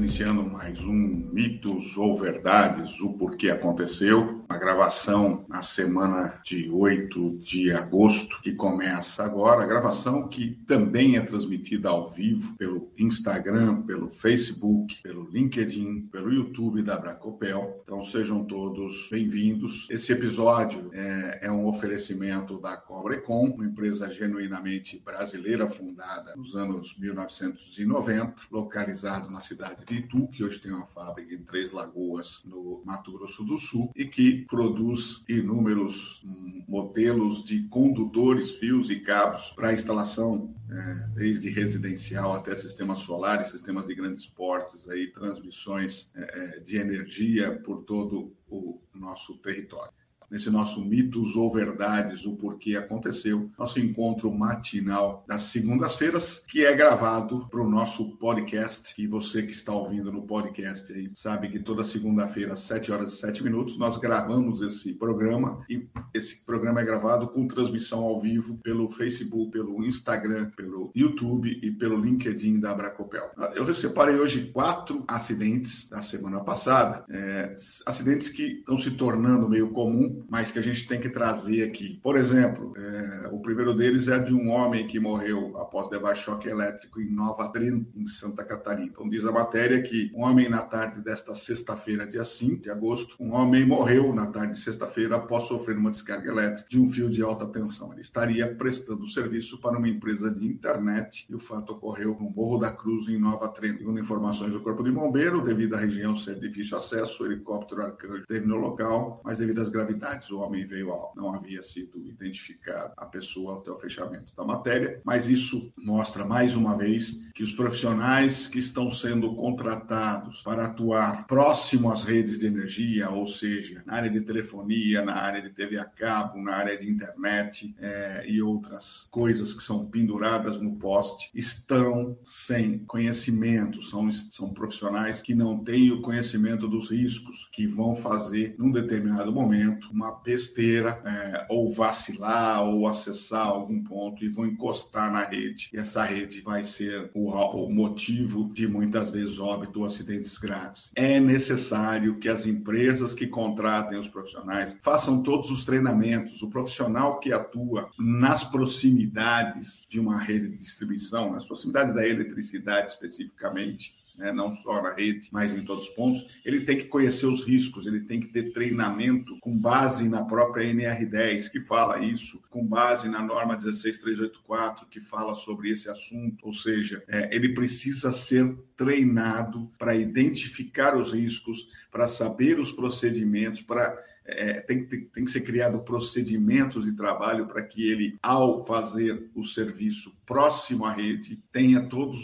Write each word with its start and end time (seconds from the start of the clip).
iniciando 0.00 0.42
mais 0.42 0.80
um 0.86 0.96
Mitos 1.30 1.98
ou 1.98 2.16
Verdades, 2.16 3.00
o 3.02 3.12
porquê 3.12 3.50
aconteceu. 3.50 4.42
Uma 4.48 4.58
gravação 4.58 5.44
na 5.46 5.60
semana 5.60 6.40
de 6.42 6.70
8 6.70 7.38
de 7.38 7.70
agosto, 7.70 8.40
que 8.40 8.52
começa 8.52 9.22
agora. 9.22 9.62
A 9.62 9.66
gravação 9.66 10.26
que 10.26 10.58
também 10.66 11.16
é 11.16 11.20
transmitida 11.20 11.90
ao 11.90 12.08
vivo 12.08 12.56
pelo 12.56 12.90
Instagram, 12.96 13.82
pelo 13.82 14.08
Facebook, 14.08 15.02
pelo 15.02 15.28
LinkedIn, 15.30 16.08
pelo 16.10 16.32
YouTube 16.32 16.82
da 16.82 16.96
Bracopel. 16.96 17.82
Então 17.84 18.02
sejam 18.02 18.42
todos 18.42 19.06
bem-vindos. 19.10 19.86
Esse 19.90 20.12
episódio 20.12 20.90
é, 20.94 21.40
é 21.42 21.52
um 21.52 21.66
oferecimento 21.66 22.58
da 22.58 22.74
Cobrecom, 22.74 23.50
uma 23.50 23.66
empresa 23.66 24.08
genuinamente 24.08 24.98
brasileira 25.04 25.68
fundada 25.68 26.34
nos 26.34 26.56
anos 26.56 26.98
1990, 26.98 28.34
localizado 28.50 29.30
na 29.30 29.40
cidade 29.40 29.84
de 29.84 29.89
Itu, 29.94 30.28
que 30.28 30.44
hoje 30.44 30.60
tem 30.60 30.72
uma 30.72 30.84
fábrica 30.84 31.34
em 31.34 31.42
Três 31.42 31.72
Lagoas, 31.72 32.42
no 32.44 32.82
Mato 32.84 33.12
Grosso 33.12 33.44
do 33.44 33.56
Sul, 33.56 33.90
e 33.94 34.04
que 34.04 34.44
produz 34.46 35.24
inúmeros 35.28 36.22
hum, 36.24 36.64
modelos 36.68 37.44
de 37.44 37.64
condutores, 37.68 38.52
fios 38.52 38.90
e 38.90 39.00
cabos 39.00 39.50
para 39.50 39.72
instalação, 39.72 40.54
é, 40.70 40.94
desde 41.14 41.50
residencial 41.50 42.32
até 42.34 42.54
sistemas 42.54 43.00
solares, 43.00 43.48
sistemas 43.48 43.86
de 43.86 43.94
grandes 43.94 44.26
portes, 44.26 44.88
aí, 44.88 45.10
transmissões 45.12 46.10
é, 46.14 46.56
é 46.56 46.60
de 46.60 46.76
energia 46.76 47.58
por 47.58 47.82
todo 47.82 48.32
o 48.48 48.80
nosso 48.94 49.36
território 49.38 49.92
nesse 50.30 50.50
nosso 50.50 50.84
mitos 50.84 51.36
ou 51.36 51.52
verdades, 51.52 52.24
o 52.24 52.36
porquê 52.36 52.76
aconteceu, 52.76 53.50
nosso 53.58 53.80
encontro 53.80 54.32
matinal 54.32 55.24
das 55.26 55.42
segundas-feiras, 55.42 56.44
que 56.46 56.64
é 56.64 56.74
gravado 56.74 57.48
para 57.50 57.60
o 57.60 57.68
nosso 57.68 58.16
podcast. 58.16 58.94
E 59.00 59.06
você 59.06 59.42
que 59.42 59.52
está 59.52 59.72
ouvindo 59.72 60.12
no 60.12 60.22
podcast 60.22 60.92
aí 60.92 61.10
sabe 61.14 61.50
que 61.50 61.58
toda 61.58 61.82
segunda-feira, 61.82 62.52
às 62.52 62.60
7 62.60 62.92
horas 62.92 63.12
e 63.12 63.16
7 63.16 63.42
minutos, 63.42 63.76
nós 63.76 63.96
gravamos 63.96 64.60
esse 64.62 64.94
programa 64.94 65.64
e 65.68 65.88
esse 66.14 66.44
programa 66.44 66.80
é 66.80 66.84
gravado 66.84 67.28
com 67.28 67.46
transmissão 67.46 68.04
ao 68.04 68.20
vivo 68.20 68.58
pelo 68.58 68.88
Facebook, 68.88 69.50
pelo 69.50 69.84
Instagram, 69.84 70.50
pelo 70.50 70.92
YouTube 70.94 71.58
e 71.62 71.70
pelo 71.70 72.00
LinkedIn 72.00 72.60
da 72.60 72.74
Bracopel. 72.74 73.30
Eu 73.54 73.74
separei 73.74 74.16
hoje 74.16 74.50
quatro 74.52 75.04
acidentes 75.08 75.88
da 75.88 76.02
semana 76.02 76.40
passada, 76.40 77.04
é, 77.10 77.54
acidentes 77.86 78.28
que 78.28 78.42
estão 78.42 78.76
se 78.76 78.92
tornando 78.92 79.48
meio 79.48 79.70
comum 79.70 80.19
mas 80.28 80.50
que 80.50 80.58
a 80.58 80.62
gente 80.62 80.86
tem 80.86 81.00
que 81.00 81.08
trazer 81.08 81.62
aqui. 81.62 81.98
Por 82.02 82.16
exemplo, 82.16 82.72
é, 82.76 83.28
o 83.30 83.40
primeiro 83.40 83.74
deles 83.74 84.08
é 84.08 84.18
de 84.18 84.34
um 84.34 84.50
homem 84.50 84.86
que 84.86 84.98
morreu 84.98 85.56
após 85.58 85.90
levar 85.90 86.14
choque 86.14 86.48
elétrico 86.48 87.00
em 87.00 87.10
Nova 87.10 87.44
Adrien, 87.44 87.86
em 87.94 88.06
Santa 88.06 88.44
Catarina. 88.44 88.90
Então, 88.90 89.08
diz 89.08 89.24
a 89.24 89.32
matéria 89.32 89.82
que 89.82 90.10
um 90.14 90.22
homem, 90.22 90.48
na 90.48 90.62
tarde 90.62 91.02
desta 91.02 91.34
sexta-feira, 91.34 92.06
dia 92.06 92.24
5 92.24 92.62
de 92.62 92.70
agosto, 92.70 93.16
um 93.20 93.32
homem 93.32 93.66
morreu 93.66 94.14
na 94.14 94.26
tarde 94.26 94.54
de 94.54 94.60
sexta-feira 94.60 95.16
após 95.16 95.44
sofrer 95.44 95.76
uma 95.76 95.90
descarga 95.90 96.28
elétrica 96.30 96.68
de 96.68 96.80
um 96.80 96.86
fio 96.86 97.08
de 97.08 97.22
alta 97.22 97.46
tensão. 97.46 97.92
Ele 97.92 98.00
estaria 98.00 98.52
prestando 98.54 99.06
serviço 99.06 99.60
para 99.60 99.78
uma 99.78 99.88
empresa 99.88 100.30
de 100.30 100.46
internet 100.46 101.26
e 101.28 101.34
o 101.34 101.38
fato 101.38 101.72
ocorreu 101.72 102.16
no 102.20 102.30
Morro 102.30 102.58
da 102.58 102.70
Cruz, 102.70 103.08
em 103.08 103.18
Nova 103.18 103.48
Trento. 103.48 103.78
Segundo 103.78 104.00
informações 104.00 104.52
do 104.52 104.60
Corpo 104.60 104.82
de 104.82 104.90
Bombeiro, 104.90 105.42
devido 105.42 105.74
à 105.74 105.78
região 105.78 106.16
ser 106.16 106.38
difícil 106.38 106.76
acesso, 106.76 107.22
o 107.22 107.26
helicóptero 107.26 107.82
Arcanjo 107.82 108.26
no 108.44 108.56
local, 108.56 109.20
mas 109.24 109.38
devido 109.38 109.60
às 109.60 109.68
gravidades 109.68 110.09
o 110.30 110.40
homem 110.40 110.64
veio 110.64 110.90
ao, 110.90 111.12
não 111.16 111.32
havia 111.34 111.62
sido 111.62 112.04
identificado 112.06 112.92
a 112.96 113.06
pessoa 113.06 113.58
até 113.58 113.70
o 113.70 113.76
fechamento 113.76 114.34
da 114.36 114.44
matéria, 114.44 115.00
mas 115.04 115.28
isso 115.28 115.72
mostra 115.76 116.24
mais 116.24 116.56
uma 116.56 116.76
vez 116.76 117.28
que 117.34 117.42
os 117.42 117.52
profissionais 117.52 118.46
que 118.46 118.58
estão 118.58 118.90
sendo 118.90 119.34
contratados 119.34 120.42
para 120.42 120.66
atuar 120.66 121.26
próximo 121.26 121.90
às 121.90 122.04
redes 122.04 122.38
de 122.38 122.46
energia, 122.46 123.10
ou 123.10 123.26
seja, 123.26 123.82
na 123.86 123.94
área 123.94 124.10
de 124.10 124.20
telefonia, 124.20 125.02
na 125.02 125.14
área 125.14 125.40
de 125.40 125.50
TV 125.50 125.78
a 125.78 125.84
cabo, 125.84 126.42
na 126.42 126.54
área 126.54 126.76
de 126.78 126.90
internet 126.90 127.74
é, 127.78 128.24
e 128.26 128.42
outras 128.42 129.08
coisas 129.10 129.54
que 129.54 129.62
são 129.62 129.86
penduradas 129.86 130.60
no 130.60 130.76
poste, 130.76 131.30
estão 131.34 132.18
sem 132.24 132.78
conhecimento, 132.80 133.82
são, 133.82 134.10
são 134.12 134.52
profissionais 134.52 135.22
que 135.22 135.34
não 135.34 135.58
têm 135.62 135.90
o 135.90 136.02
conhecimento 136.02 136.68
dos 136.68 136.90
riscos 136.90 137.48
que 137.52 137.66
vão 137.66 137.94
fazer, 137.94 138.54
num 138.58 138.70
determinado 138.70 139.32
momento, 139.32 139.88
uma 140.00 140.12
besteira, 140.12 141.00
é, 141.04 141.46
ou 141.48 141.70
vacilar, 141.70 142.62
ou 142.62 142.88
acessar 142.88 143.46
algum 143.46 143.82
ponto 143.82 144.24
e 144.24 144.28
vão 144.28 144.46
encostar 144.46 145.12
na 145.12 145.24
rede. 145.24 145.68
E 145.72 145.76
essa 145.76 146.02
rede 146.02 146.40
vai 146.40 146.64
ser 146.64 147.10
o, 147.14 147.30
o 147.30 147.70
motivo 147.70 148.50
de 148.52 148.66
muitas 148.66 149.10
vezes 149.10 149.38
óbito 149.38 149.80
ou 149.80 149.86
acidentes 149.86 150.38
graves. 150.38 150.90
É 150.94 151.20
necessário 151.20 152.18
que 152.18 152.28
as 152.28 152.46
empresas 152.46 153.12
que 153.12 153.26
contratem 153.26 153.98
os 153.98 154.08
profissionais 154.08 154.76
façam 154.80 155.22
todos 155.22 155.50
os 155.50 155.64
treinamentos. 155.64 156.42
O 156.42 156.50
profissional 156.50 157.20
que 157.20 157.32
atua 157.32 157.90
nas 157.98 158.42
proximidades 158.42 159.84
de 159.88 160.00
uma 160.00 160.18
rede 160.18 160.48
de 160.48 160.56
distribuição, 160.56 161.32
nas 161.32 161.44
proximidades 161.44 161.94
da 161.94 162.06
eletricidade 162.06 162.90
especificamente, 162.90 163.99
né, 164.20 164.30
não 164.32 164.52
só 164.52 164.82
na 164.82 164.92
rede, 164.92 165.30
mas 165.32 165.54
em 165.54 165.64
todos 165.64 165.84
os 165.84 165.94
pontos, 165.94 166.26
ele 166.44 166.60
tem 166.60 166.76
que 166.76 166.84
conhecer 166.84 167.24
os 167.24 167.42
riscos, 167.42 167.86
ele 167.86 168.00
tem 168.00 168.20
que 168.20 168.28
ter 168.28 168.52
treinamento 168.52 169.38
com 169.40 169.56
base 169.56 170.10
na 170.10 170.22
própria 170.22 170.70
NR10, 170.70 171.50
que 171.50 171.58
fala 171.58 172.04
isso, 172.04 172.42
com 172.50 172.64
base 172.64 173.08
na 173.08 173.22
norma 173.22 173.56
16384, 173.56 174.86
que 174.88 175.00
fala 175.00 175.34
sobre 175.34 175.70
esse 175.70 175.88
assunto, 175.88 176.46
ou 176.46 176.52
seja, 176.52 177.02
é, 177.08 177.34
ele 177.34 177.54
precisa 177.54 178.12
ser 178.12 178.54
treinado 178.76 179.72
para 179.78 179.96
identificar 179.96 180.94
os 180.94 181.14
riscos, 181.14 181.70
para 181.90 182.06
saber 182.06 182.60
os 182.60 182.70
procedimentos, 182.70 183.62
para 183.62 183.98
é, 184.22 184.60
tem, 184.60 184.84
tem, 184.84 185.04
tem, 185.06 185.24
que 185.24 185.30
ser 185.30 185.40
criado 185.40 185.80
procedimentos 185.80 186.84
de 186.84 186.94
trabalho 186.94 187.46
para 187.46 187.62
que 187.62 187.90
ele, 187.90 188.16
ao 188.22 188.64
fazer 188.64 189.28
o 189.34 189.42
serviço 189.42 190.16
próximo 190.24 190.84
à 190.84 190.92
rede, 190.92 191.42
tenha 191.50 191.80
todas 191.80 192.18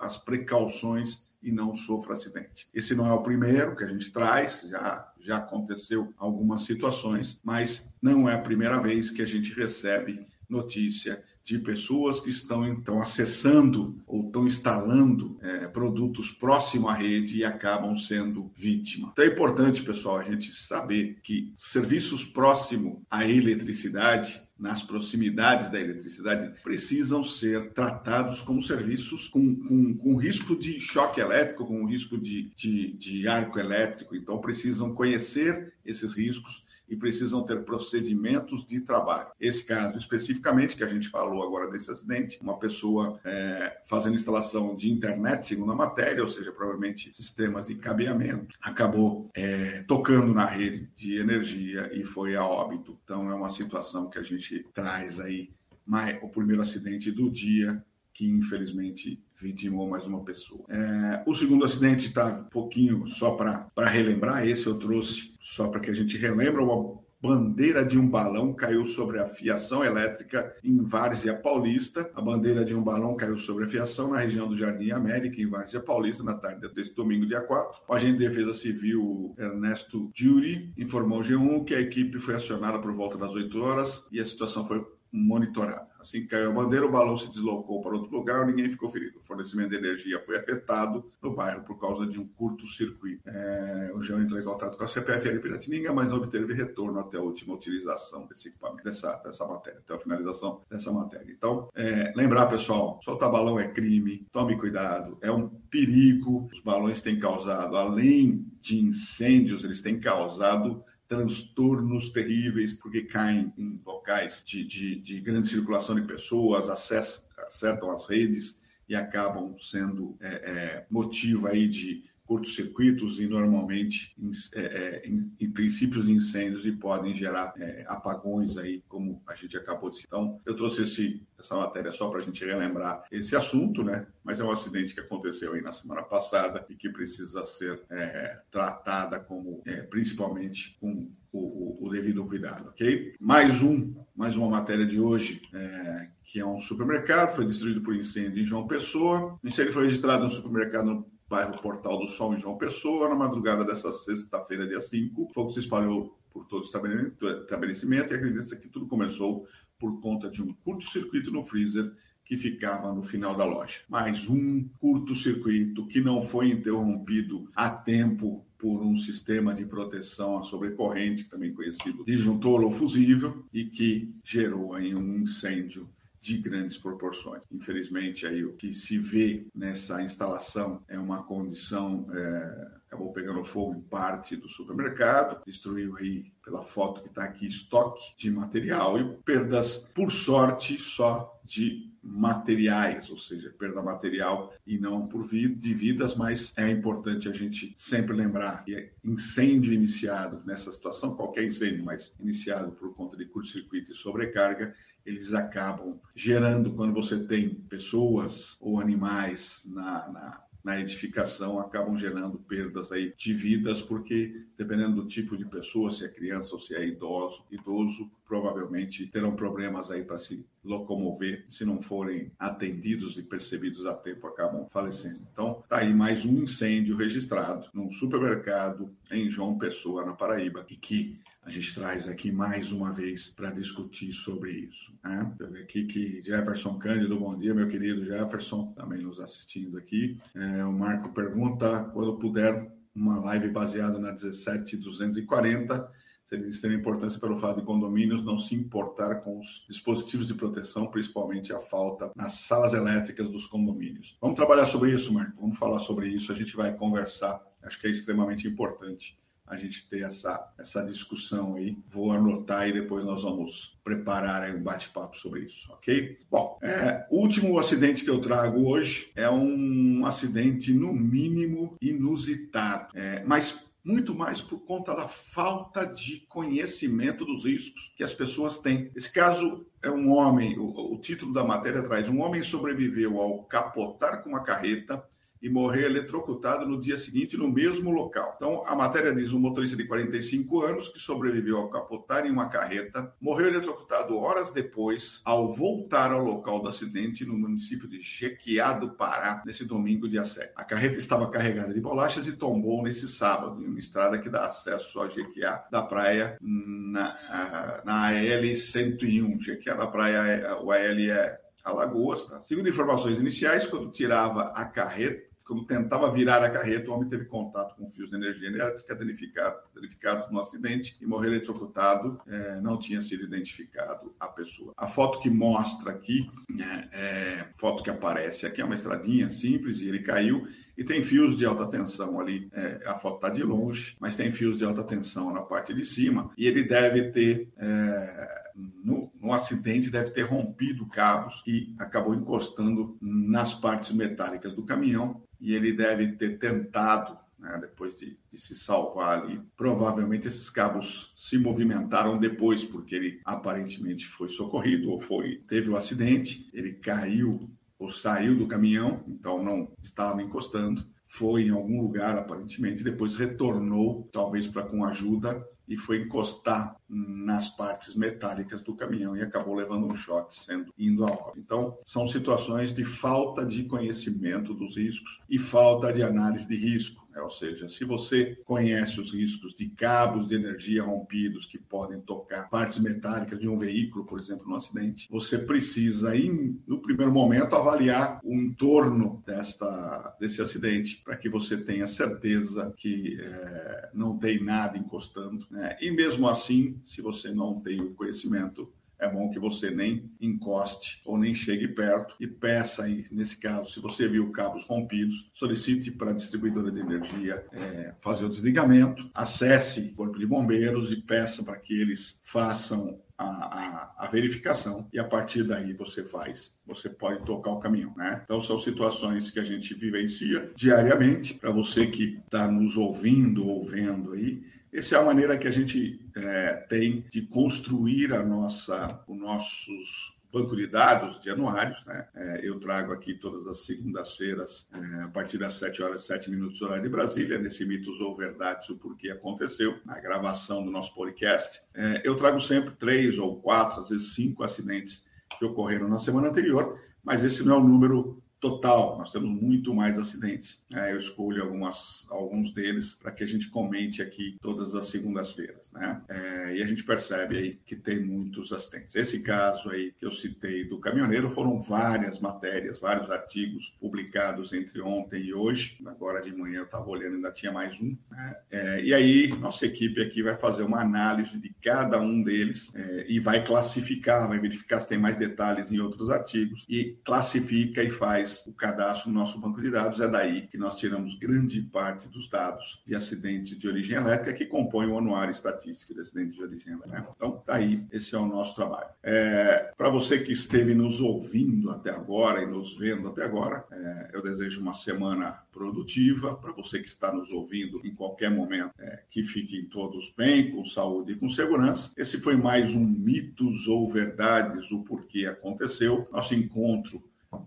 as 0.00 0.16
precauções 0.16 1.24
e 1.44 1.52
não 1.52 1.74
sofra 1.74 2.14
acidente. 2.14 2.68
Esse 2.74 2.94
não 2.94 3.06
é 3.06 3.12
o 3.12 3.22
primeiro 3.22 3.76
que 3.76 3.84
a 3.84 3.88
gente 3.88 4.12
traz, 4.12 4.66
já, 4.68 5.12
já 5.20 5.36
aconteceu 5.36 6.12
algumas 6.16 6.62
situações, 6.62 7.38
mas 7.44 7.92
não 8.00 8.28
é 8.28 8.34
a 8.34 8.40
primeira 8.40 8.78
vez 8.78 9.10
que 9.10 9.22
a 9.22 9.26
gente 9.26 9.52
recebe 9.54 10.26
notícia 10.48 11.22
de 11.44 11.58
pessoas 11.58 12.20
que 12.20 12.30
estão 12.30 12.66
então 12.66 13.02
acessando 13.02 14.02
ou 14.06 14.26
estão 14.26 14.46
instalando 14.46 15.36
é, 15.42 15.68
produtos 15.68 16.30
próximo 16.30 16.88
à 16.88 16.94
rede 16.94 17.38
e 17.38 17.44
acabam 17.44 17.94
sendo 17.96 18.50
vítima. 18.54 19.10
Então 19.12 19.24
é 19.24 19.28
importante, 19.28 19.82
pessoal, 19.82 20.16
a 20.16 20.22
gente 20.22 20.50
saber 20.52 21.18
que 21.22 21.52
serviços 21.54 22.24
próximo 22.24 23.04
à 23.10 23.28
eletricidade 23.28 24.42
nas 24.58 24.82
proximidades 24.82 25.70
da 25.70 25.80
eletricidade 25.80 26.50
precisam 26.62 27.24
ser 27.24 27.72
tratados 27.72 28.40
como 28.40 28.62
serviços 28.62 29.28
com, 29.28 29.54
com, 29.56 29.94
com 29.94 30.16
risco 30.16 30.56
de 30.56 30.78
choque 30.78 31.20
elétrico, 31.20 31.66
com 31.66 31.84
risco 31.84 32.16
de, 32.16 32.50
de, 32.54 32.92
de 32.92 33.28
arco 33.28 33.58
elétrico. 33.58 34.14
Então, 34.14 34.38
precisam 34.38 34.94
conhecer 34.94 35.72
esses 35.84 36.14
riscos 36.14 36.63
e 36.88 36.96
precisam 36.96 37.42
ter 37.42 37.64
procedimentos 37.64 38.64
de 38.66 38.80
trabalho. 38.80 39.28
Esse 39.40 39.64
caso 39.64 39.98
especificamente 39.98 40.76
que 40.76 40.84
a 40.84 40.88
gente 40.88 41.08
falou 41.08 41.42
agora 41.42 41.70
desse 41.70 41.90
acidente, 41.90 42.38
uma 42.40 42.58
pessoa 42.58 43.18
é, 43.24 43.80
fazendo 43.84 44.14
instalação 44.14 44.74
de 44.74 44.90
internet, 44.90 45.46
segundo 45.46 45.72
a 45.72 45.76
matéria, 45.76 46.22
ou 46.22 46.28
seja, 46.28 46.52
provavelmente 46.52 47.14
sistemas 47.14 47.66
de 47.66 47.74
cabeamento, 47.74 48.56
acabou 48.60 49.30
é, 49.34 49.82
tocando 49.88 50.32
na 50.34 50.46
rede 50.46 50.90
de 50.94 51.16
energia 51.16 51.90
e 51.92 52.04
foi 52.04 52.36
a 52.36 52.44
óbito. 52.44 52.98
Então 53.04 53.30
é 53.30 53.34
uma 53.34 53.50
situação 53.50 54.08
que 54.08 54.18
a 54.18 54.22
gente 54.22 54.64
traz 54.72 55.20
aí 55.20 55.50
mais, 55.86 56.18
o 56.22 56.28
primeiro 56.28 56.62
acidente 56.62 57.10
do 57.10 57.30
dia 57.30 57.84
que 58.14 58.30
infelizmente 58.30 59.20
vitimou 59.34 59.88
mais 59.88 60.06
uma 60.06 60.24
pessoa. 60.24 60.64
É, 60.70 61.24
o 61.26 61.34
segundo 61.34 61.64
acidente 61.64 62.06
está 62.06 62.28
um 62.28 62.44
pouquinho 62.44 63.06
só 63.06 63.32
para 63.32 63.68
relembrar, 63.84 64.46
esse 64.46 64.66
eu 64.66 64.78
trouxe 64.78 65.34
só 65.40 65.68
para 65.68 65.80
que 65.80 65.90
a 65.90 65.94
gente 65.94 66.16
relembre, 66.16 66.62
uma 66.62 67.02
bandeira 67.24 67.82
de 67.86 67.98
um 67.98 68.06
balão 68.06 68.52
caiu 68.52 68.84
sobre 68.84 69.18
a 69.18 69.24
fiação 69.24 69.82
elétrica 69.82 70.54
em 70.62 70.84
Várzea 70.84 71.34
Paulista. 71.34 72.10
A 72.14 72.20
bandeira 72.20 72.66
de 72.66 72.74
um 72.74 72.82
balão 72.82 73.16
caiu 73.16 73.38
sobre 73.38 73.64
a 73.64 73.66
fiação 73.66 74.10
na 74.10 74.18
região 74.18 74.46
do 74.46 74.54
Jardim 74.54 74.90
América, 74.90 75.40
em 75.40 75.48
Várzea 75.48 75.80
Paulista, 75.80 76.22
na 76.22 76.34
tarde 76.34 76.68
desse 76.74 76.94
domingo, 76.94 77.24
dia 77.24 77.40
4. 77.40 77.80
O 77.88 77.94
agente 77.94 78.18
de 78.18 78.28
defesa 78.28 78.52
civil 78.52 79.34
Ernesto 79.38 80.10
Jury 80.14 80.70
informou 80.76 81.18
ao 81.18 81.24
G1 81.24 81.64
que 81.64 81.74
a 81.74 81.80
equipe 81.80 82.18
foi 82.18 82.34
acionada 82.34 82.78
por 82.78 82.92
volta 82.92 83.16
das 83.16 83.34
8 83.34 83.58
horas 83.58 84.06
e 84.12 84.20
a 84.20 84.24
situação 84.24 84.62
foi 84.62 84.86
monitorada. 85.14 85.86
Assim 86.00 86.22
que 86.22 86.26
caiu 86.26 86.50
a 86.50 86.52
bandeira, 86.52 86.84
o 86.84 86.90
balão 86.90 87.16
se 87.16 87.30
deslocou 87.30 87.80
para 87.80 87.94
outro 87.94 88.10
lugar, 88.14 88.44
ninguém 88.44 88.68
ficou 88.68 88.88
ferido. 88.88 89.20
O 89.20 89.22
fornecimento 89.22 89.70
de 89.70 89.76
energia 89.76 90.20
foi 90.20 90.36
afetado 90.36 91.10
no 91.22 91.34
bairro 91.34 91.62
por 91.62 91.80
causa 91.80 92.04
de 92.04 92.20
um 92.20 92.26
curto-circuito. 92.26 93.22
É, 93.24 93.92
o 93.94 94.02
João 94.02 94.20
entrou 94.20 94.40
em 94.40 94.44
contato 94.44 94.76
com 94.76 94.82
a 94.82 94.86
CPFL 94.88 95.38
Piratininga, 95.38 95.92
mas 95.92 96.10
não 96.10 96.18
obteve 96.18 96.52
retorno 96.52 96.98
até 96.98 97.16
a 97.16 97.22
última 97.22 97.54
utilização 97.54 98.26
desse 98.26 98.48
equipamento, 98.48 98.82
dessa, 98.82 99.14
dessa 99.24 99.46
matéria, 99.46 99.78
até 99.78 99.94
a 99.94 99.98
finalização 99.98 100.60
dessa 100.68 100.92
matéria. 100.92 101.32
Então, 101.32 101.68
é, 101.74 102.12
lembrar, 102.16 102.46
pessoal, 102.46 102.98
soltar 103.02 103.30
balão 103.30 103.58
é 103.58 103.68
crime, 103.68 104.26
tome 104.32 104.58
cuidado, 104.58 105.16
é 105.22 105.30
um 105.30 105.48
perigo. 105.48 106.48
Os 106.52 106.60
balões 106.60 107.00
têm 107.00 107.18
causado, 107.18 107.76
além 107.76 108.44
de 108.60 108.80
incêndios, 108.80 109.64
eles 109.64 109.80
têm 109.80 110.00
causado 110.00 110.84
transtornos 111.14 112.08
terríveis, 112.08 112.74
porque 112.74 113.02
caem 113.02 113.52
em 113.56 113.80
locais 113.86 114.42
de, 114.44 114.64
de, 114.64 114.96
de 114.96 115.20
grande 115.20 115.48
circulação 115.48 115.94
de 115.94 116.02
pessoas, 116.02 116.68
acessam, 116.68 117.24
acertam 117.38 117.90
as 117.90 118.08
redes 118.08 118.60
e 118.88 118.94
acabam 118.94 119.56
sendo 119.58 120.16
é, 120.20 120.28
é, 120.28 120.86
motivo 120.90 121.46
aí 121.46 121.68
de 121.68 122.04
curtos-circuitos 122.26 123.20
e 123.20 123.26
normalmente 123.26 124.14
em, 124.18 124.30
é, 124.54 124.62
é, 124.62 125.08
em, 125.08 125.32
em, 125.38 125.50
princípios 125.50 126.06
de 126.06 126.12
incêndios 126.12 126.66
e 126.66 126.72
podem 126.72 127.14
gerar 127.14 127.52
é, 127.58 127.84
apagões 127.86 128.56
aí, 128.56 128.82
como 128.88 129.22
a 129.26 129.34
gente 129.34 129.56
acabou 129.56 129.90
de 129.90 129.98
citar. 129.98 130.18
Então, 130.18 130.40
eu 130.44 130.56
trouxe 130.56 130.82
esse, 130.82 131.22
essa 131.38 131.54
matéria 131.54 131.90
só 131.90 132.08
para 132.08 132.18
a 132.18 132.22
gente 132.22 132.44
relembrar 132.44 133.04
esse 133.10 133.36
assunto, 133.36 133.82
né? 133.82 134.06
Mas 134.22 134.40
é 134.40 134.44
um 134.44 134.50
acidente 134.50 134.94
que 134.94 135.00
aconteceu 135.00 135.52
aí 135.52 135.60
na 135.60 135.72
semana 135.72 136.02
passada 136.02 136.64
e 136.68 136.74
que 136.74 136.88
precisa 136.88 137.44
ser 137.44 137.82
é, 137.90 138.40
tratada 138.50 139.20
como, 139.20 139.62
é, 139.66 139.82
principalmente 139.82 140.76
com 140.80 141.10
o, 141.32 141.38
o, 141.38 141.86
o, 141.86 141.90
devido 141.90 142.24
cuidado, 142.26 142.68
ok? 142.68 143.14
Mais 143.20 143.60
um, 143.60 143.92
mais 144.14 144.36
uma 144.36 144.48
matéria 144.48 144.86
de 144.86 145.00
hoje, 145.00 145.42
é, 145.52 146.08
que 146.22 146.38
é 146.38 146.46
um 146.46 146.60
supermercado, 146.60 147.34
foi 147.34 147.44
destruído 147.44 147.82
por 147.82 147.94
incêndio 147.94 148.40
em 148.40 148.46
João 148.46 148.68
Pessoa. 148.68 149.38
O 149.42 149.46
incêndio 149.46 149.72
foi 149.72 149.84
registrado 149.84 150.24
no 150.24 150.30
supermercado 150.30 151.04
bairro 151.28 151.60
Portal 151.60 151.98
do 151.98 152.08
Sol, 152.08 152.34
em 152.34 152.40
João 152.40 152.56
Pessoa, 152.56 153.08
na 153.08 153.14
madrugada 153.14 153.64
dessa 153.64 153.90
sexta-feira, 153.92 154.66
dia 154.66 154.80
5. 154.80 155.22
O 155.22 155.32
fogo 155.32 155.50
se 155.50 155.60
espalhou 155.60 156.18
por 156.30 156.44
todo 156.46 156.62
o 156.62 156.66
estabelecimento 156.66 158.12
e 158.12 158.16
acredita 158.16 158.56
que 158.56 158.68
tudo 158.68 158.86
começou 158.86 159.46
por 159.78 160.00
conta 160.00 160.28
de 160.28 160.42
um 160.42 160.52
curto-circuito 160.52 161.30
no 161.30 161.42
freezer 161.42 161.92
que 162.24 162.36
ficava 162.36 162.92
no 162.92 163.02
final 163.02 163.36
da 163.36 163.44
loja. 163.44 163.82
Mais 163.88 164.28
um 164.28 164.66
curto-circuito 164.80 165.86
que 165.86 166.00
não 166.00 166.22
foi 166.22 166.48
interrompido 166.48 167.50
a 167.54 167.68
tempo 167.68 168.46
por 168.56 168.82
um 168.82 168.96
sistema 168.96 169.52
de 169.52 169.66
proteção 169.66 170.38
à 170.38 170.42
sobrecorrente, 170.42 171.28
também 171.28 171.52
conhecido 171.52 172.02
disjuntor 172.04 172.62
ou 172.62 172.70
fusível, 172.70 173.44
e 173.52 173.66
que 173.66 174.14
gerou 174.24 174.72
aí 174.72 174.94
um 174.94 175.18
incêndio 175.18 175.88
de 176.24 176.38
grandes 176.38 176.78
proporções. 176.78 177.42
Infelizmente, 177.52 178.26
aí 178.26 178.42
o 178.46 178.54
que 178.54 178.72
se 178.72 178.96
vê 178.96 179.46
nessa 179.54 180.00
instalação 180.00 180.82
é 180.88 180.98
uma 180.98 181.22
condição 181.22 182.06
é, 182.14 182.70
acabou 182.86 183.12
pegando 183.12 183.44
fogo 183.44 183.74
em 183.74 183.82
parte 183.82 184.34
do 184.34 184.48
supermercado, 184.48 185.44
destruiu 185.44 185.96
aí 185.98 186.32
pela 186.42 186.62
foto 186.62 187.02
que 187.02 187.08
está 187.08 187.24
aqui 187.24 187.46
estoque 187.46 188.14
de 188.16 188.30
material 188.30 188.98
e 188.98 189.16
perdas, 189.22 189.76
por 189.76 190.10
sorte, 190.10 190.78
só 190.78 191.38
de 191.44 191.92
materiais, 192.02 193.10
ou 193.10 193.16
seja, 193.16 193.54
perda 193.58 193.82
material 193.82 194.52
e 194.66 194.78
não 194.78 195.06
por 195.06 195.22
vida, 195.22 195.54
de 195.54 195.74
vidas, 195.74 196.14
mas 196.14 196.52
é 196.56 196.70
importante 196.70 197.28
a 197.28 197.32
gente 197.32 197.72
sempre 197.76 198.14
lembrar 198.14 198.64
que 198.64 198.74
é 198.74 198.92
incêndio 199.02 199.72
iniciado 199.72 200.42
nessa 200.46 200.70
situação, 200.70 201.16
qualquer 201.16 201.44
incêndio, 201.44 201.84
mas 201.84 202.14
iniciado 202.20 202.72
por 202.72 202.94
conta 202.94 203.16
de 203.16 203.26
curto-circuito 203.26 203.92
e 203.92 203.94
sobrecarga, 203.94 204.74
eles 205.04 205.34
acabam 205.34 205.98
gerando, 206.14 206.72
quando 206.72 206.92
você 206.92 207.18
tem 207.18 207.50
pessoas 207.50 208.56
ou 208.60 208.80
animais 208.80 209.62
na, 209.66 210.08
na, 210.08 210.44
na, 210.64 210.80
edificação, 210.80 211.58
acabam 211.58 211.96
gerando 211.98 212.38
perdas 212.38 212.90
aí 212.90 213.12
de 213.16 213.34
vidas, 213.34 213.82
porque 213.82 214.44
dependendo 214.56 215.02
do 215.02 215.06
tipo 215.06 215.36
de 215.36 215.44
pessoa, 215.44 215.90
se 215.90 216.04
é 216.04 216.08
criança 216.08 216.54
ou 216.54 216.60
se 216.60 216.74
é 216.74 216.86
idoso, 216.86 217.44
idoso 217.50 218.10
provavelmente 218.26 219.06
terão 219.06 219.36
problemas 219.36 219.90
aí 219.90 220.02
para 220.02 220.18
se 220.18 220.44
locomover, 220.64 221.44
se 221.48 221.64
não 221.64 221.82
forem 221.82 222.32
atendidos 222.38 223.18
e 223.18 223.22
percebidos 223.22 223.84
a 223.84 223.94
tempo, 223.94 224.26
acabam 224.26 224.66
falecendo. 224.70 225.20
Então, 225.30 225.62
tá 225.68 225.78
aí 225.78 225.92
mais 225.92 226.24
um 226.24 226.42
incêndio 226.42 226.96
registrado 226.96 227.68
num 227.74 227.90
supermercado 227.90 228.90
em 229.12 229.28
João 229.28 229.58
Pessoa, 229.58 230.06
na 230.06 230.14
Paraíba, 230.14 230.64
e 230.70 230.76
que 230.76 231.18
a 231.44 231.50
gente 231.50 231.74
traz 231.74 232.08
aqui 232.08 232.32
mais 232.32 232.72
uma 232.72 232.92
vez 232.92 233.28
para 233.28 233.50
discutir 233.50 234.12
sobre 234.12 234.50
isso. 234.52 234.98
Né? 235.04 235.30
Eu 235.38 235.50
ver 235.50 235.62
aqui 235.62 235.84
que 235.84 236.22
Jefferson 236.22 236.78
Cândido, 236.78 237.18
bom 237.18 237.36
dia, 237.36 237.54
meu 237.54 237.68
querido 237.68 238.04
Jefferson, 238.04 238.72
também 238.72 239.02
nos 239.02 239.20
assistindo 239.20 239.76
aqui. 239.76 240.18
É, 240.34 240.64
o 240.64 240.72
Marco 240.72 241.12
pergunta 241.12 241.84
quando 241.92 242.18
puder 242.18 242.72
uma 242.94 243.18
live 243.20 243.48
baseada 243.48 243.98
na 243.98 244.12
17240 244.12 245.90
seria 246.24 246.46
de 246.46 246.50
extrema 246.50 246.76
importância 246.76 247.20
pelo 247.20 247.36
fato 247.36 247.60
de 247.60 247.66
condomínios 247.66 248.24
não 248.24 248.38
se 248.38 248.54
importar 248.54 249.16
com 249.16 249.38
os 249.38 249.66
dispositivos 249.68 250.26
de 250.26 250.34
proteção, 250.34 250.86
principalmente 250.86 251.52
a 251.52 251.58
falta 251.58 252.10
nas 252.16 252.32
salas 252.32 252.72
elétricas 252.72 253.28
dos 253.28 253.46
condomínios. 253.46 254.16
Vamos 254.22 254.36
trabalhar 254.36 254.64
sobre 254.64 254.94
isso, 254.94 255.12
Marco. 255.12 255.38
Vamos 255.38 255.58
falar 255.58 255.80
sobre 255.80 256.08
isso. 256.08 256.32
A 256.32 256.34
gente 256.34 256.56
vai 256.56 256.74
conversar. 256.74 257.44
Acho 257.62 257.78
que 257.78 257.86
é 257.86 257.90
extremamente 257.90 258.48
importante 258.48 259.18
a 259.46 259.56
gente 259.56 259.88
ter 259.88 260.02
essa, 260.02 260.52
essa 260.58 260.82
discussão 260.82 261.56
aí. 261.56 261.76
Vou 261.86 262.12
anotar 262.12 262.68
e 262.68 262.72
depois 262.72 263.04
nós 263.04 263.22
vamos 263.22 263.78
preparar 263.84 264.54
um 264.54 264.62
bate-papo 264.62 265.16
sobre 265.16 265.40
isso, 265.40 265.72
ok? 265.72 266.18
Bom, 266.30 266.58
é, 266.62 267.06
o 267.10 267.18
último 267.18 267.58
acidente 267.58 268.04
que 268.04 268.10
eu 268.10 268.20
trago 268.20 268.66
hoje 268.66 269.10
é 269.14 269.28
um 269.28 270.04
acidente, 270.06 270.72
no 270.72 270.92
mínimo, 270.92 271.76
inusitado, 271.80 272.88
é, 272.94 273.22
mas 273.24 273.70
muito 273.84 274.14
mais 274.14 274.40
por 274.40 274.60
conta 274.60 274.96
da 274.96 275.06
falta 275.06 275.84
de 275.84 276.20
conhecimento 276.26 277.24
dos 277.26 277.44
riscos 277.44 277.92
que 277.94 278.02
as 278.02 278.14
pessoas 278.14 278.56
têm. 278.56 278.90
Esse 278.96 279.12
caso 279.12 279.66
é 279.82 279.90
um 279.90 280.10
homem, 280.10 280.58
o, 280.58 280.94
o 280.94 280.98
título 280.98 281.34
da 281.34 281.44
matéria 281.44 281.82
traz: 281.82 282.08
um 282.08 282.20
homem 282.20 282.40
sobreviveu 282.40 283.20
ao 283.20 283.42
capotar 283.44 284.22
com 284.22 284.30
uma 284.30 284.42
carreta 284.42 285.04
e 285.44 285.50
morrer 285.50 285.84
eletrocutado 285.84 286.66
no 286.66 286.80
dia 286.80 286.96
seguinte 286.96 287.36
no 287.36 287.52
mesmo 287.52 287.90
local. 287.90 288.32
Então, 288.36 288.64
a 288.64 288.74
matéria 288.74 289.14
diz 289.14 289.30
um 289.30 289.38
motorista 289.38 289.76
de 289.76 289.84
45 289.84 290.62
anos 290.62 290.88
que 290.88 290.98
sobreviveu 290.98 291.58
ao 291.58 291.68
capotar 291.68 292.24
em 292.24 292.30
uma 292.30 292.48
carreta, 292.48 293.12
morreu 293.20 293.48
eletrocutado 293.48 294.16
horas 294.16 294.50
depois 294.50 295.20
ao 295.22 295.46
voltar 295.46 296.10
ao 296.12 296.24
local 296.24 296.60
do 296.60 296.68
acidente 296.70 297.26
no 297.26 297.36
município 297.36 297.86
de 297.86 298.00
Jequiá 298.00 298.72
do 298.72 298.92
Pará, 298.92 299.42
nesse 299.44 299.66
domingo, 299.66 300.08
dia 300.08 300.24
7. 300.24 300.52
A 300.56 300.64
carreta 300.64 300.96
estava 300.96 301.30
carregada 301.30 301.74
de 301.74 301.80
bolachas 301.80 302.26
e 302.26 302.32
tombou 302.32 302.82
nesse 302.82 303.06
sábado, 303.06 303.62
em 303.62 303.66
uma 303.66 303.78
estrada 303.78 304.18
que 304.18 304.30
dá 304.30 304.46
acesso 304.46 304.98
a 305.02 305.10
Jequiá 305.10 305.62
da 305.70 305.82
praia 305.82 306.38
na, 306.40 307.82
na 307.84 308.08
AL 308.08 308.54
101. 308.54 309.38
Jequiá 309.40 309.74
da 309.74 309.88
praia, 309.88 310.56
o 310.62 310.72
AL 310.72 310.78
é 310.78 311.38
Alagoas. 311.64 312.26
Tá? 312.26 312.40
Segundo 312.42 312.68
informações 312.68 313.18
iniciais, 313.18 313.66
quando 313.66 313.90
tirava 313.90 314.52
a 314.54 314.66
carreta, 314.66 315.33
quando 315.44 315.66
tentava 315.66 316.10
virar 316.10 316.42
a 316.42 316.50
carreta, 316.50 316.90
o 316.90 316.94
homem 316.94 317.08
teve 317.08 317.26
contato 317.26 317.76
com 317.76 317.86
fios 317.86 318.10
de 318.10 318.16
energia 318.16 318.48
elétrica 318.48 318.94
danificado, 318.94 319.58
danificados 319.74 320.30
no 320.30 320.40
acidente 320.40 320.96
e 321.00 321.06
morreu 321.06 321.32
eletrocutado. 321.32 322.20
É, 322.26 322.60
não 322.60 322.78
tinha 322.78 323.02
sido 323.02 323.24
identificado 323.24 324.14
a 324.18 324.26
pessoa. 324.26 324.72
A 324.76 324.86
foto 324.86 325.20
que 325.20 325.28
mostra 325.28 325.92
aqui, 325.92 326.30
é, 326.58 326.88
é, 326.92 327.48
foto 327.56 327.82
que 327.82 327.90
aparece 327.90 328.46
aqui, 328.46 328.62
é 328.62 328.64
uma 328.64 328.74
estradinha 328.74 329.28
simples 329.28 329.80
e 329.80 329.88
ele 329.88 330.00
caiu. 330.00 330.48
E 330.76 330.84
tem 330.84 331.02
fios 331.02 331.36
de 331.36 331.44
alta 331.44 331.66
tensão 331.66 332.20
ali. 332.20 332.48
É, 332.52 332.82
a 332.86 332.94
foto 332.94 333.16
está 333.16 333.28
de 333.28 333.42
longe, 333.42 333.96
mas 334.00 334.16
tem 334.16 334.32
fios 334.32 334.58
de 334.58 334.64
alta 334.64 334.82
tensão 334.82 335.32
na 335.32 335.42
parte 335.42 335.72
de 335.72 335.84
cima. 335.84 336.30
E 336.36 336.46
ele 336.46 336.64
deve 336.64 337.10
ter, 337.10 337.48
é, 337.56 338.50
no, 338.84 339.12
no 339.20 339.32
acidente, 339.32 339.90
deve 339.90 340.10
ter 340.10 340.22
rompido 340.22 340.86
cabos 340.86 341.42
que 341.42 341.74
acabou 341.78 342.14
encostando 342.14 342.96
nas 343.00 343.54
partes 343.54 343.92
metálicas 343.92 344.54
do 344.54 344.64
caminhão 344.64 345.22
e 345.40 345.52
ele 345.52 345.72
deve 345.72 346.12
ter 346.12 346.38
tentado, 346.38 347.18
né, 347.38 347.58
depois 347.60 347.94
de, 347.96 348.18
de, 348.32 348.40
se 348.40 348.54
salvar 348.54 349.20
ali, 349.20 349.40
provavelmente 349.56 350.26
esses 350.26 350.48
cabos 350.48 351.12
se 351.14 351.36
movimentaram 351.36 352.18
depois, 352.18 352.64
porque 352.64 352.94
ele 352.94 353.20
aparentemente 353.24 354.06
foi 354.06 354.30
socorrido 354.30 354.90
ou 354.90 354.98
foi 354.98 355.42
teve 355.46 355.68
o 355.68 355.74
um 355.74 355.76
acidente, 355.76 356.48
ele 356.54 356.72
caiu 356.72 357.50
ou 357.78 357.88
saiu 357.88 358.36
do 358.36 358.46
caminhão, 358.46 359.02
então 359.06 359.42
não 359.42 359.72
estava 359.82 360.22
encostando, 360.22 360.84
foi 361.06 361.42
em 361.42 361.50
algum 361.50 361.80
lugar 361.80 362.16
aparentemente, 362.16 362.82
depois 362.82 363.16
retornou, 363.16 364.08
talvez 364.12 364.48
para 364.48 364.64
com 364.64 364.84
ajuda 364.84 365.44
e 365.68 365.76
foi 365.76 366.02
encostar 366.02 366.76
nas 366.88 367.48
partes 367.48 367.94
metálicas 367.94 368.62
do 368.62 368.74
caminhão 368.74 369.16
e 369.16 369.22
acabou 369.22 369.54
levando 369.54 369.86
um 369.86 369.94
choque, 369.94 370.36
sendo 370.36 370.72
indo 370.76 371.04
a 371.04 371.10
óbito. 371.10 371.38
Então, 371.38 371.78
são 371.86 372.06
situações 372.06 372.74
de 372.74 372.84
falta 372.84 373.46
de 373.46 373.64
conhecimento 373.64 374.52
dos 374.52 374.76
riscos 374.76 375.22
e 375.28 375.38
falta 375.38 375.92
de 375.92 376.02
análise 376.02 376.48
de 376.48 376.56
risco. 376.56 377.03
É, 377.14 377.20
ou 377.20 377.30
seja, 377.30 377.68
se 377.68 377.84
você 377.84 378.36
conhece 378.44 379.00
os 379.00 379.14
riscos 379.14 379.54
de 379.54 379.68
cabos 379.68 380.26
de 380.26 380.34
energia 380.34 380.82
rompidos 380.82 381.46
que 381.46 381.58
podem 381.58 382.00
tocar 382.00 382.50
partes 382.50 382.78
metálicas 382.78 383.38
de 383.38 383.48
um 383.48 383.56
veículo, 383.56 384.04
por 384.04 384.18
exemplo, 384.18 384.48
no 384.48 384.56
acidente, 384.56 385.06
você 385.08 385.38
precisa, 385.38 386.16
em, 386.16 386.60
no 386.66 386.80
primeiro 386.80 387.12
momento, 387.12 387.54
avaliar 387.54 388.20
o 388.24 388.34
entorno 388.34 389.22
desta, 389.24 390.16
desse 390.18 390.42
acidente 390.42 391.00
para 391.04 391.16
que 391.16 391.28
você 391.28 391.56
tenha 391.56 391.86
certeza 391.86 392.72
que 392.76 393.16
é, 393.20 393.90
não 393.94 394.18
tem 394.18 394.42
nada 394.42 394.76
encostando. 394.76 395.46
Né? 395.50 395.76
E 395.80 395.92
mesmo 395.92 396.28
assim, 396.28 396.80
se 396.82 397.00
você 397.00 397.30
não 397.30 397.60
tem 397.60 397.80
o 397.80 397.94
conhecimento, 397.94 398.72
é 399.04 399.08
bom 399.08 399.28
que 399.28 399.38
você 399.38 399.70
nem 399.70 400.10
encoste 400.20 401.02
ou 401.04 401.18
nem 401.18 401.34
chegue 401.34 401.68
perto 401.68 402.16
e 402.18 402.26
peça 402.26 402.84
aí, 402.84 403.04
nesse 403.10 403.36
caso, 403.36 403.70
se 403.72 403.80
você 403.80 404.08
viu 404.08 404.32
cabos 404.32 404.64
rompidos, 404.64 405.30
solicite 405.32 405.90
para 405.90 406.10
a 406.10 406.14
distribuidora 406.14 406.70
de 406.70 406.80
energia 406.80 407.46
é, 407.52 407.94
fazer 408.00 408.24
o 408.24 408.28
desligamento, 408.28 409.10
acesse 409.14 409.80
o 409.80 409.94
Corpo 409.94 410.18
de 410.18 410.26
Bombeiros 410.26 410.92
e 410.92 410.96
peça 410.96 411.42
para 411.42 411.56
que 411.56 411.78
eles 411.78 412.18
façam 412.22 412.98
a, 413.16 413.24
a, 413.24 413.94
a, 413.98 414.08
verificação 414.08 414.88
e 414.92 414.98
a 414.98 415.04
partir 415.04 415.44
daí 415.44 415.72
você 415.72 416.02
faz, 416.02 416.56
você 416.66 416.88
pode 416.88 417.24
tocar 417.24 417.50
o 417.50 417.60
caminhão, 417.60 417.94
né? 417.96 418.22
Então 418.24 418.40
são 418.40 418.58
situações 418.58 419.30
que 419.30 419.38
a 419.38 419.44
gente 419.44 419.72
vivencia 419.74 420.50
diariamente. 420.56 421.34
Para 421.34 421.52
você 421.52 421.86
que 421.86 422.18
está 422.24 422.50
nos 422.50 422.76
ouvindo 422.76 423.46
ou 423.46 423.62
vendo 423.62 424.14
aí, 424.14 424.42
essa 424.74 424.96
é 424.96 424.98
a 424.98 425.04
maneira 425.04 425.38
que 425.38 425.46
a 425.46 425.52
gente 425.52 426.00
é, 426.16 426.66
tem 426.68 427.04
de 427.10 427.22
construir 427.22 428.12
a 428.12 428.22
nossa, 428.22 429.04
os 429.06 429.16
nossos 429.16 430.14
banco 430.34 430.56
de 430.56 430.66
dados 430.66 431.20
de 431.20 431.30
anuários. 431.30 431.84
Né? 431.86 432.08
É, 432.12 432.40
eu 432.42 432.58
trago 432.58 432.92
aqui 432.92 433.14
todas 433.14 433.46
as 433.46 433.64
segundas-feiras, 433.64 434.68
é, 434.74 435.02
a 435.02 435.08
partir 435.08 435.38
das 435.38 435.54
7 435.54 435.80
horas 435.80 436.02
e 436.02 436.06
7 436.08 436.28
minutos, 436.28 436.60
horário 436.60 436.82
de 436.82 436.88
Brasília, 436.88 437.38
nesse 437.38 437.64
Mitos 437.64 438.00
ou 438.00 438.16
Verdades, 438.16 438.68
o 438.68 438.76
porquê 438.76 439.10
aconteceu, 439.10 439.78
na 439.84 440.00
gravação 440.00 440.64
do 440.64 440.72
nosso 440.72 440.92
podcast. 440.92 441.62
É, 441.72 442.02
eu 442.04 442.16
trago 442.16 442.40
sempre 442.40 442.74
três 442.74 443.16
ou 443.16 443.40
quatro, 443.40 443.80
às 443.80 443.90
vezes 443.90 444.12
cinco 444.12 444.42
acidentes 444.42 445.04
que 445.38 445.44
ocorreram 445.44 445.88
na 445.88 445.98
semana 445.98 446.28
anterior, 446.28 446.80
mas 447.02 447.22
esse 447.22 447.44
não 447.44 447.54
é 447.54 447.58
o 447.58 447.64
número 447.64 448.20
total. 448.44 448.98
Nós 448.98 449.10
temos 449.10 449.30
muito 449.30 449.72
mais 449.72 449.98
acidentes. 449.98 450.62
É, 450.70 450.92
eu 450.92 450.98
escolho 450.98 451.42
algumas, 451.42 452.06
alguns 452.10 452.52
deles 452.52 452.94
para 452.94 453.10
que 453.10 453.24
a 453.24 453.26
gente 453.26 453.48
comente 453.48 454.02
aqui 454.02 454.36
todas 454.42 454.74
as 454.74 454.88
segundas-feiras. 454.88 455.72
Né? 455.72 456.02
É, 456.08 456.56
e 456.56 456.62
a 456.62 456.66
gente 456.66 456.84
percebe 456.84 457.38
aí 457.38 457.58
que 457.64 457.74
tem 457.74 458.04
muitos 458.04 458.52
acidentes. 458.52 458.94
Esse 458.94 459.22
caso 459.22 459.70
aí 459.70 459.92
que 459.98 460.04
eu 460.04 460.10
citei 460.10 460.64
do 460.64 460.78
caminhoneiro 460.78 461.30
foram 461.30 461.58
várias 461.58 462.20
matérias, 462.20 462.78
vários 462.78 463.10
artigos 463.10 463.74
publicados 463.80 464.52
entre 464.52 464.82
ontem 464.82 465.22
e 465.22 465.32
hoje. 465.32 465.78
Agora 465.86 466.20
de 466.20 466.34
manhã 466.36 466.58
eu 466.58 466.64
estava 466.64 466.86
olhando, 466.90 467.16
ainda 467.16 467.32
tinha 467.32 467.50
mais 467.50 467.80
um. 467.80 467.96
Né? 468.10 468.36
É, 468.50 468.84
e 468.84 468.92
aí, 468.92 469.28
nossa 469.38 469.64
equipe 469.64 470.02
aqui 470.02 470.22
vai 470.22 470.36
fazer 470.36 470.64
uma 470.64 470.82
análise 470.82 471.40
de 471.40 471.54
cada 471.62 471.98
um 471.98 472.22
deles 472.22 472.70
é, 472.74 473.06
e 473.08 473.18
vai 473.18 473.42
classificar, 473.42 474.28
vai 474.28 474.38
verificar 474.38 474.80
se 474.80 474.88
tem 474.88 474.98
mais 474.98 475.16
detalhes 475.16 475.72
em 475.72 475.78
outros 475.78 476.10
artigos 476.10 476.66
e 476.68 476.98
classifica 477.04 477.82
e 477.82 477.88
faz 477.88 478.33
o 478.46 478.52
cadastro 478.52 479.10
no 479.10 479.18
nosso 479.18 479.40
banco 479.40 479.60
de 479.60 479.70
dados. 479.70 480.00
É 480.00 480.08
daí 480.08 480.46
que 480.46 480.58
nós 480.58 480.76
tiramos 480.76 481.14
grande 481.16 481.60
parte 481.62 482.08
dos 482.08 482.28
dados 482.28 482.82
de 482.86 482.94
acidentes 482.94 483.58
de 483.58 483.68
origem 483.68 483.96
elétrica 483.96 484.32
que 484.32 484.46
compõem 484.46 484.88
o 484.88 484.98
anuário 484.98 485.30
estatístico 485.30 485.94
de 485.94 486.00
acidentes 486.00 486.36
de 486.36 486.42
origem 486.42 486.72
elétrica. 486.72 487.12
Então, 487.14 487.42
daí, 487.46 487.78
tá 487.78 487.96
esse 487.96 488.14
é 488.14 488.18
o 488.18 488.26
nosso 488.26 488.54
trabalho. 488.54 488.88
É, 489.02 489.72
Para 489.76 489.88
você 489.88 490.18
que 490.18 490.32
esteve 490.32 490.74
nos 490.74 491.00
ouvindo 491.00 491.70
até 491.70 491.90
agora 491.90 492.42
e 492.42 492.46
nos 492.46 492.76
vendo 492.76 493.08
até 493.08 493.24
agora, 493.24 493.64
é, 493.70 494.10
eu 494.12 494.22
desejo 494.22 494.60
uma 494.60 494.72
semana 494.72 495.42
produtiva. 495.52 496.34
Para 496.36 496.52
você 496.52 496.80
que 496.80 496.88
está 496.88 497.12
nos 497.12 497.30
ouvindo 497.30 497.80
em 497.84 497.94
qualquer 497.94 498.30
momento, 498.30 498.72
é, 498.78 499.02
que 499.10 499.22
fiquem 499.22 499.64
todos 499.66 500.12
bem, 500.16 500.50
com 500.50 500.64
saúde 500.64 501.12
e 501.12 501.16
com 501.16 501.28
segurança. 501.28 501.92
Esse 501.96 502.18
foi 502.18 502.36
mais 502.36 502.74
um 502.74 502.84
Mitos 502.84 503.68
ou 503.68 503.88
Verdades, 503.88 504.70
o 504.70 504.82
porquê 504.82 505.26
aconteceu. 505.26 506.08
Nosso 506.12 506.34
encontro 506.34 507.02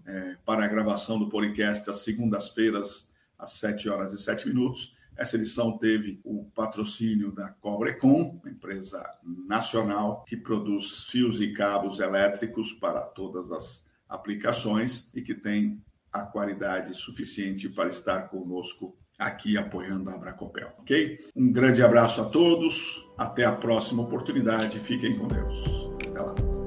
é, 0.06 0.38
para 0.46 0.63
a 0.63 0.67
gravação 0.67 1.20
do 1.20 1.29
podcast 1.29 1.89
às 1.89 1.98
segundas-feiras, 1.98 3.12
às 3.38 3.51
7 3.53 3.89
horas 3.89 4.13
e 4.13 4.17
7 4.17 4.48
minutos. 4.48 4.96
Essa 5.15 5.36
edição 5.36 5.77
teve 5.77 6.20
o 6.24 6.46
patrocínio 6.53 7.32
da 7.32 7.50
Cobrecon, 7.50 8.39
uma 8.41 8.51
empresa 8.51 9.03
nacional 9.48 10.24
que 10.27 10.38
produz 10.38 11.06
fios 11.06 11.41
e 11.41 11.53
cabos 11.53 12.00
elétricos 12.00 12.72
para 12.74 13.01
todas 13.01 13.51
as 13.51 13.88
aplicações 14.08 15.10
e 15.13 15.22
que 15.22 15.34
tem 15.34 15.82
a 16.12 16.22
qualidade 16.22 16.94
suficiente 16.94 17.67
para 17.67 17.89
estar 17.89 18.29
conosco 18.29 18.96
aqui 19.17 19.58
apoiando 19.58 20.10
a 20.10 20.13
Abracopel, 20.13 20.72
ok? 20.79 21.20
Um 21.36 21.51
grande 21.51 21.82
abraço 21.82 22.22
a 22.22 22.25
todos, 22.25 23.12
até 23.17 23.46
a 23.46 23.51
próxima 23.51 24.03
oportunidade, 24.03 24.79
fiquem 24.79 25.17
com 25.17 25.27
Deus. 25.27 25.91
Até 26.08 26.22
lá. 26.22 26.66